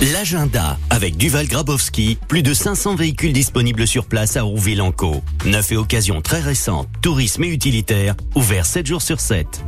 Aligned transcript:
L'agenda 0.00 0.78
avec 0.90 1.16
Duval 1.16 1.48
Grabowski, 1.48 2.18
plus 2.28 2.44
de 2.44 2.54
500 2.54 2.94
véhicules 2.94 3.32
disponibles 3.32 3.84
sur 3.84 4.04
place 4.04 4.36
à 4.36 4.42
Rouville-en-Caux. 4.42 5.24
Neuf 5.44 5.72
et 5.72 5.76
occasions 5.76 6.22
très 6.22 6.38
récentes, 6.38 6.88
tourisme 7.02 7.42
et 7.42 7.48
utilitaire, 7.48 8.14
ouvert 8.36 8.64
7 8.64 8.86
jours 8.86 9.02
sur 9.02 9.18
7. 9.18 9.64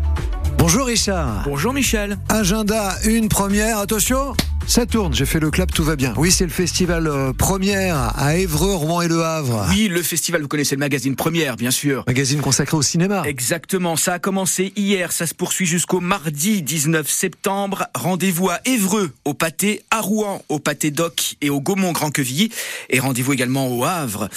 Bonjour 0.57 0.87
Richard. 0.87 1.43
Bonjour 1.47 1.73
Michel. 1.73 2.17
Agenda, 2.29 2.95
une 3.05 3.29
première, 3.29 3.79
attention 3.79 4.35
ça 4.71 4.87
tourne, 4.87 5.13
j'ai 5.13 5.27
fait 5.27 5.41
le 5.41 5.51
clap, 5.51 5.75
tout 5.75 5.83
va 5.83 5.97
bien. 5.97 6.15
Oui, 6.17 6.31
c'est 6.31 6.45
le 6.45 6.51
festival 6.51 7.09
euh, 7.09 7.33
Première 7.33 8.17
à 8.17 8.37
Évreux, 8.37 8.73
Rouen 8.73 9.03
et 9.03 9.09
Le 9.09 9.21
Havre. 9.25 9.67
Oui, 9.69 9.89
le 9.89 10.01
festival, 10.01 10.43
vous 10.43 10.47
connaissez 10.47 10.77
le 10.77 10.79
magazine 10.79 11.17
Première, 11.17 11.57
bien 11.57 11.73
sûr. 11.73 12.05
Magazine 12.07 12.41
consacré 12.41 12.77
au 12.77 12.83
cinéma. 12.83 13.25
Exactement, 13.27 13.97
ça 13.97 14.13
a 14.13 14.19
commencé 14.21 14.73
hier, 14.77 15.11
ça 15.11 15.27
se 15.27 15.35
poursuit 15.35 15.67
jusqu'au 15.67 15.99
mardi 15.99 16.63
19 16.63 17.11
septembre. 17.11 17.89
Rendez-vous 17.97 18.49
à 18.49 18.61
Évreux, 18.65 19.11
au 19.25 19.35
Pâté, 19.35 19.83
à 19.91 20.01
Rouen, 20.01 20.45
au 20.49 20.61
Pâté 20.61 20.93
Doc 20.93 21.35
et 21.41 21.51
au 21.51 21.61
Gaumont 21.61 21.91
Grand 21.91 22.13
Quevilly. 22.13 22.53
Et 22.91 23.01
rendez-vous 23.01 23.33
également 23.33 23.77
au 23.77 23.85
Havre. 23.85 24.29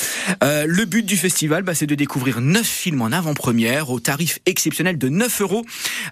Euh, 0.44 0.66
le 0.68 0.86
but 0.86 1.06
du 1.06 1.16
festival, 1.16 1.62
bah, 1.62 1.76
c'est 1.76 1.86
de 1.86 1.94
découvrir 1.94 2.42
neuf 2.42 2.66
films 2.66 3.04
en 3.04 3.12
avant-première 3.12 3.92
au 3.92 4.00
tarif 4.00 4.40
exceptionnel 4.48 4.98
de 4.98 5.10
9 5.10 5.42
euros. 5.42 5.64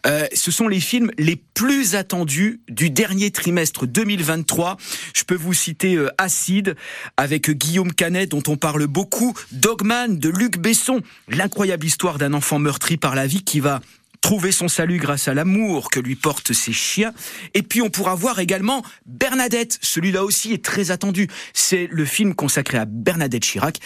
Euh, 0.06 0.28
ce 0.32 0.52
sont 0.52 0.68
les 0.68 0.80
films 0.80 1.10
les 1.18 1.42
plus 1.56 1.96
attendus 1.96 2.62
du 2.70 2.92
dernier 2.92 3.32
trimestre 3.32 3.88
2020 3.88 4.11
2023. 4.18 4.78
Je 5.14 5.24
peux 5.24 5.36
vous 5.36 5.54
citer 5.54 5.96
euh, 5.96 6.10
Acide 6.18 6.76
avec 7.18 7.50
Guillaume 7.52 7.94
Canet 7.94 8.30
dont 8.30 8.44
on 8.48 8.58
parle 8.58 8.88
beaucoup, 8.88 9.34
Dogman 9.52 10.18
de 10.18 10.30
Luc 10.30 10.58
Besson, 10.58 11.02
l'incroyable 11.28 11.86
histoire 11.86 12.18
d'un 12.18 12.34
enfant 12.34 12.60
meurtri 12.60 12.98
par 12.98 13.16
la 13.16 13.28
vie 13.28 13.44
qui 13.44 13.60
va 13.60 13.82
trouver 14.22 14.52
son 14.52 14.68
salut 14.68 14.98
grâce 14.98 15.28
à 15.28 15.34
l'amour 15.34 15.90
que 15.90 16.00
lui 16.00 16.16
portent 16.16 16.54
ses 16.54 16.74
chiens. 16.74 17.14
Et 17.54 17.64
puis 17.64 17.82
on 17.82 17.90
pourra 17.90 18.16
voir 18.16 18.40
également 18.40 18.84
Bernadette. 19.06 19.80
Celui-là 19.82 20.24
aussi 20.24 20.54
est 20.54 20.64
très 20.64 20.92
attendu. 20.92 21.28
C'est 21.54 21.88
le 21.92 22.06
film 22.06 22.36
consacré 22.36 22.78
à 22.78 22.86
Bernadette 22.86 23.44
Chirac, 23.44 23.78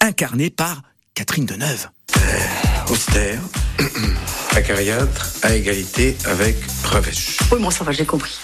incarné 0.00 0.50
par 0.50 0.82
Catherine 1.14 1.46
Deneuve. 1.46 1.88
Euh, 2.16 2.92
austère, 2.92 3.40
acariâtre, 4.52 5.32
à 5.42 5.54
égalité 5.54 6.16
avec 6.26 6.56
Revêche. 6.84 7.38
Oui, 7.50 7.58
bon, 7.60 7.70
ça 7.70 7.84
va, 7.84 7.92
j'ai 7.92 8.06
compris. 8.06 8.38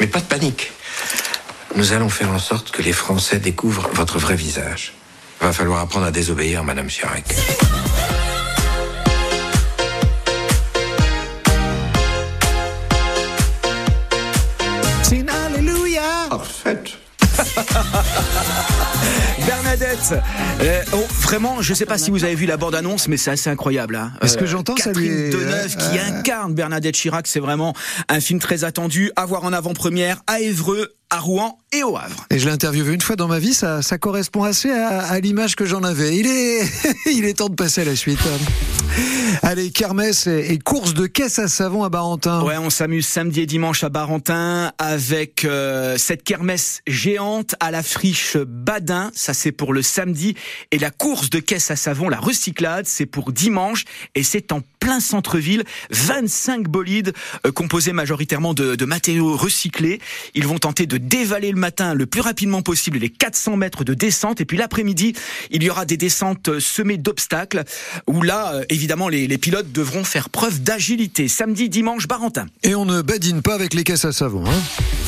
Mais 0.00 0.06
pas 0.06 0.20
de 0.20 0.24
panique. 0.24 0.72
Nous 1.76 1.92
allons 1.92 2.08
faire 2.08 2.30
en 2.30 2.38
sorte 2.38 2.70
que 2.70 2.82
les 2.82 2.92
Français 2.92 3.38
découvrent 3.38 3.88
votre 3.94 4.18
vrai 4.18 4.36
visage. 4.36 4.94
Va 5.40 5.52
falloir 5.52 5.80
apprendre 5.80 6.06
à 6.06 6.10
désobéir, 6.10 6.62
Madame 6.64 6.88
Chirac. 6.88 7.24
C'est 15.02 15.24
Alléluia 15.28 16.02
Parfait. 16.30 17.03
Bernadette, 19.46 20.14
euh, 20.60 20.82
oh, 20.92 21.04
vraiment, 21.22 21.60
je 21.60 21.72
ne 21.72 21.76
sais 21.76 21.86
pas 21.86 21.98
si 21.98 22.10
vous 22.10 22.24
avez 22.24 22.34
vu 22.34 22.46
la 22.46 22.56
bande-annonce, 22.56 23.08
mais 23.08 23.16
c'est 23.16 23.30
assez 23.30 23.50
incroyable. 23.50 23.96
Hein. 23.96 24.12
Est-ce 24.22 24.38
que 24.38 24.46
j'entends 24.46 24.76
ça 24.76 24.90
Catherine 24.90 25.30
Deneuve 25.30 25.76
qui 25.76 25.98
incarne 25.98 26.54
Bernadette 26.54 26.94
Chirac, 26.94 27.26
c'est 27.26 27.40
vraiment 27.40 27.74
un 28.08 28.20
film 28.20 28.38
très 28.38 28.64
attendu. 28.64 29.10
À 29.16 29.26
voir 29.26 29.44
en 29.44 29.52
avant-première 29.52 30.22
à 30.26 30.40
Évreux, 30.40 30.94
à 31.14 31.18
Rouen 31.18 31.58
et 31.70 31.84
au 31.84 31.96
Havre. 31.96 32.26
Et 32.30 32.40
je 32.40 32.46
l'ai 32.46 32.52
interviewé 32.52 32.92
une 32.92 33.00
fois 33.00 33.14
dans 33.14 33.28
ma 33.28 33.38
vie, 33.38 33.54
ça, 33.54 33.82
ça 33.82 33.98
correspond 33.98 34.42
assez 34.42 34.72
à, 34.72 34.98
à 34.98 35.20
l'image 35.20 35.54
que 35.54 35.64
j'en 35.64 35.84
avais. 35.84 36.16
Il 36.16 36.26
est, 36.26 36.64
il 37.06 37.24
est 37.24 37.34
temps 37.34 37.48
de 37.48 37.54
passer 37.54 37.82
à 37.82 37.84
la 37.84 37.94
suite. 37.94 38.18
Allez, 39.42 39.70
kermesse 39.70 40.26
et, 40.26 40.52
et 40.52 40.58
course 40.58 40.94
de 40.94 41.06
caisse 41.06 41.38
à 41.38 41.48
savon 41.48 41.84
à 41.84 41.88
Barentin. 41.88 42.42
Ouais, 42.42 42.58
on 42.58 42.70
s'amuse 42.70 43.06
samedi 43.06 43.40
et 43.40 43.46
dimanche 43.46 43.82
à 43.84 43.88
Barentin 43.88 44.72
avec 44.78 45.44
euh, 45.44 45.96
cette 45.98 46.22
kermesse 46.22 46.82
géante 46.86 47.54
à 47.60 47.70
la 47.70 47.82
friche 47.82 48.36
Badin, 48.36 49.10
ça 49.14 49.34
c'est 49.34 49.52
pour 49.52 49.72
le 49.72 49.82
samedi, 49.82 50.34
et 50.70 50.78
la 50.78 50.90
course 50.90 51.30
de 51.30 51.40
caisse 51.40 51.70
à 51.70 51.76
savon, 51.76 52.08
la 52.08 52.18
recyclade, 52.18 52.86
c'est 52.86 53.06
pour 53.06 53.32
dimanche, 53.32 53.84
et 54.14 54.22
c'est 54.22 54.52
en 54.52 54.60
plein 54.80 55.00
centre-ville, 55.00 55.64
25 55.90 56.68
bolides 56.68 57.12
euh, 57.46 57.52
composés 57.52 57.92
majoritairement 57.92 58.54
de, 58.54 58.74
de 58.76 58.84
matériaux 58.84 59.36
recyclés. 59.36 60.00
Ils 60.34 60.46
vont 60.46 60.58
tenter 60.58 60.86
de 60.86 60.98
dévaler 61.08 61.50
le 61.50 61.58
matin 61.58 61.94
le 61.94 62.06
plus 62.06 62.20
rapidement 62.20 62.62
possible 62.62 62.98
les 62.98 63.10
400 63.10 63.56
mètres 63.56 63.84
de 63.84 63.94
descente, 63.94 64.40
et 64.40 64.44
puis 64.44 64.56
l'après-midi, 64.56 65.14
il 65.50 65.62
y 65.62 65.70
aura 65.70 65.84
des 65.84 65.96
descentes 65.96 66.48
euh, 66.48 66.60
semées 66.60 66.98
d'obstacles, 66.98 67.64
où 68.06 68.22
là, 68.22 68.54
euh, 68.54 68.64
évidemment, 68.68 69.08
les, 69.08 69.26
les 69.26 69.38
pilotes 69.38 69.72
devront 69.72 70.04
faire 70.04 70.30
preuve 70.30 70.62
d'agilité. 70.62 71.28
Samedi, 71.28 71.68
dimanche, 71.68 72.08
Barentin. 72.08 72.46
Et 72.62 72.74
on 72.74 72.84
ne 72.84 73.02
badine 73.02 73.42
pas 73.42 73.54
avec 73.54 73.74
les 73.74 73.84
caisses 73.84 74.04
à 74.04 74.12
savon. 74.12 74.44
Hein. 74.46 75.03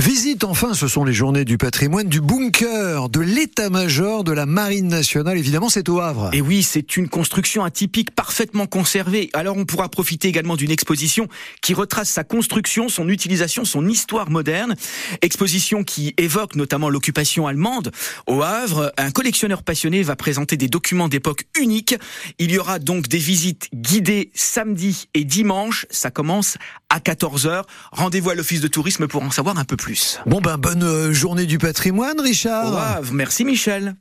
Visite 0.00 0.44
enfin, 0.44 0.72
ce 0.72 0.88
sont 0.88 1.04
les 1.04 1.12
journées 1.12 1.44
du 1.44 1.58
patrimoine 1.58 2.08
du 2.08 2.22
bunker, 2.22 3.10
de 3.10 3.20
l'état-major 3.20 4.24
de 4.24 4.32
la 4.32 4.46
Marine 4.46 4.88
nationale. 4.88 5.36
Évidemment, 5.36 5.68
c'est 5.68 5.90
au 5.90 6.00
Havre. 6.00 6.30
Et 6.32 6.40
oui, 6.40 6.62
c'est 6.62 6.96
une 6.96 7.06
construction 7.06 7.64
atypique 7.64 8.10
parfaitement 8.10 8.66
conservée. 8.66 9.28
Alors 9.34 9.58
on 9.58 9.66
pourra 9.66 9.90
profiter 9.90 10.26
également 10.26 10.56
d'une 10.56 10.70
exposition 10.70 11.28
qui 11.60 11.74
retrace 11.74 12.08
sa 12.08 12.24
construction, 12.24 12.88
son 12.88 13.10
utilisation, 13.10 13.66
son 13.66 13.86
histoire 13.86 14.30
moderne. 14.30 14.74
Exposition 15.20 15.84
qui 15.84 16.14
évoque 16.16 16.54
notamment 16.54 16.88
l'occupation 16.88 17.46
allemande. 17.46 17.92
Au 18.26 18.40
Havre, 18.40 18.94
un 18.96 19.10
collectionneur 19.10 19.62
passionné 19.62 20.02
va 20.02 20.16
présenter 20.16 20.56
des 20.56 20.68
documents 20.68 21.08
d'époque 21.08 21.44
uniques. 21.60 21.94
Il 22.38 22.50
y 22.52 22.58
aura 22.58 22.78
donc 22.78 23.06
des 23.08 23.18
visites 23.18 23.68
guidées 23.90 24.30
samedi 24.34 25.08
et 25.14 25.24
dimanche. 25.24 25.84
Ça 25.90 26.12
commence 26.12 26.58
à 26.90 27.00
14h. 27.00 27.64
Rendez-vous 27.90 28.30
à 28.30 28.36
l'office 28.36 28.60
de 28.60 28.68
tourisme 28.68 29.08
pour 29.08 29.24
en 29.24 29.32
savoir 29.32 29.58
un 29.58 29.64
peu 29.64 29.76
plus. 29.76 30.20
Bon 30.26 30.40
ben, 30.40 30.58
bonne 30.58 30.84
euh, 30.84 31.12
journée 31.12 31.44
du 31.44 31.58
patrimoine, 31.58 32.20
Richard. 32.20 32.72
Au 32.72 32.76
Havre, 32.76 33.12
merci 33.12 33.44
Michel. 33.44 33.96